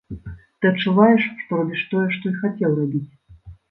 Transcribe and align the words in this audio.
Ты 0.59 0.65
адчуваеш, 0.71 1.29
што 1.43 1.61
робіш 1.61 1.87
тое, 1.95 2.05
што 2.19 2.25
і 2.35 2.43
хацеў 2.43 2.71
рабіць. 2.85 3.09